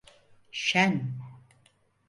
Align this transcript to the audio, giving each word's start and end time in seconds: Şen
Şen 0.63 0.95